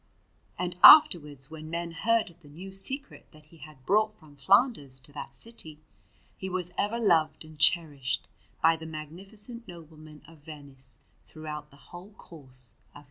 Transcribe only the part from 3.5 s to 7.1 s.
had brought from Flanders to that city, he was ever